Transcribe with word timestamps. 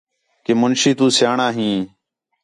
کہ 0.43 0.53
مُنشی 0.59 0.91
تو 0.99 1.05
سیاݨاں 1.17 1.51
ہیں 1.57 1.77